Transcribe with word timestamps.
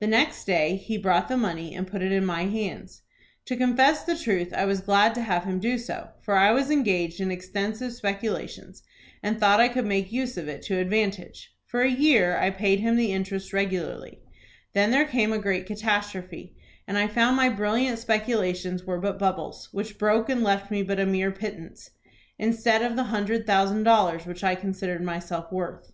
The 0.00 0.06
next 0.06 0.46
day 0.46 0.76
he 0.76 0.96
brought 0.96 1.28
the 1.28 1.36
money, 1.36 1.74
and 1.74 1.86
put 1.86 2.00
it 2.00 2.10
in 2.10 2.24
my 2.24 2.44
hands. 2.46 3.02
To 3.44 3.58
confess 3.58 4.04
the 4.04 4.16
truth 4.16 4.54
I 4.54 4.64
was 4.64 4.80
glad 4.80 5.14
to 5.16 5.20
have 5.20 5.44
him 5.44 5.60
do 5.60 5.76
so, 5.76 6.12
for 6.22 6.34
I 6.34 6.50
was 6.50 6.70
engaged 6.70 7.20
in 7.20 7.30
extensive 7.30 7.92
speculations, 7.92 8.82
and 9.22 9.38
thought 9.38 9.60
I 9.60 9.68
could 9.68 9.84
make 9.84 10.10
use 10.10 10.38
of 10.38 10.48
it 10.48 10.62
to 10.62 10.78
advantage. 10.78 11.54
For 11.66 11.82
a 11.82 11.90
year 11.90 12.38
I 12.38 12.48
paid 12.52 12.80
him 12.80 12.96
the 12.96 13.12
interest 13.12 13.52
regularly. 13.52 14.22
Then 14.72 14.92
there 14.92 15.04
came 15.04 15.30
a 15.34 15.38
great 15.38 15.66
catastrophe, 15.66 16.56
and 16.88 16.96
I 16.96 17.06
found 17.06 17.36
my 17.36 17.50
brilliant 17.50 17.98
speculations 17.98 18.84
were 18.84 18.98
but 18.98 19.18
bubbles, 19.18 19.68
which 19.72 19.98
broke 19.98 20.30
and 20.30 20.42
left 20.42 20.70
me 20.70 20.82
but 20.84 20.98
a 21.00 21.04
mere 21.04 21.32
pittance, 21.32 21.90
instead 22.38 22.80
of 22.80 22.96
the 22.96 23.04
hundred 23.12 23.46
thousand 23.46 23.82
dollars 23.82 24.24
which 24.24 24.42
I 24.42 24.54
considered 24.54 25.02
myself 25.02 25.52
worth. 25.52 25.92